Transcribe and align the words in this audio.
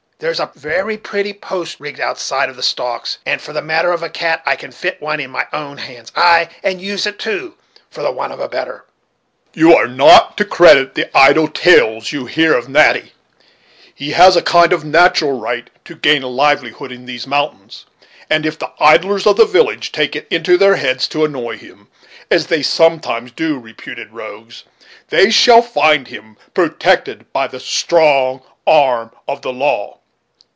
There's 0.23 0.39
a 0.39 0.51
very 0.53 0.99
pretty 0.99 1.33
post 1.33 1.79
rigged 1.79 1.99
alongside 1.99 2.47
of 2.47 2.55
the 2.55 2.61
stocks; 2.61 3.17
and 3.25 3.41
for 3.41 3.53
the 3.53 3.61
matter 3.63 3.91
of 3.91 4.03
a 4.03 4.09
cat, 4.11 4.43
I 4.45 4.55
can 4.55 4.71
fit 4.71 5.01
one 5.01 5.17
with 5.17 5.31
my 5.31 5.47
own 5.51 5.79
hands; 5.79 6.11
ay! 6.15 6.49
and 6.61 6.79
use 6.79 7.07
it 7.07 7.17
too, 7.17 7.55
for 7.89 8.03
the 8.03 8.11
want 8.11 8.31
of 8.31 8.39
a 8.39 8.47
better." 8.47 8.85
"You 9.55 9.73
are 9.75 9.87
not 9.87 10.37
to 10.37 10.45
credit 10.45 10.93
the 10.93 11.09
idle 11.17 11.47
tales 11.47 12.11
you 12.11 12.27
hear 12.27 12.53
of 12.53 12.69
Natty; 12.69 13.13
he 13.95 14.11
has 14.11 14.35
a 14.35 14.43
kind 14.43 14.71
of 14.73 14.85
natural 14.85 15.31
right 15.39 15.71
to 15.85 15.95
gain 15.95 16.21
a 16.21 16.27
livelihood 16.27 16.91
in 16.91 17.07
these 17.07 17.25
mountains; 17.25 17.85
and 18.29 18.45
if 18.45 18.59
the 18.59 18.71
idlers 18.79 19.25
in 19.25 19.35
the 19.37 19.45
village 19.45 19.91
take 19.91 20.15
it 20.15 20.27
into 20.29 20.55
their 20.55 20.75
heads 20.75 21.07
to 21.07 21.25
annoy 21.25 21.57
him, 21.57 21.87
as 22.29 22.45
they 22.45 22.61
sometimes 22.61 23.31
do 23.31 23.57
reputed 23.57 24.13
rogues, 24.13 24.65
they 25.09 25.31
shall 25.31 25.63
find 25.63 26.09
him 26.09 26.37
protected 26.53 27.25
by 27.33 27.47
the 27.47 27.59
strong 27.59 28.43
arm 28.67 29.09
of 29.27 29.41
the 29.41 29.51
law." 29.51 29.97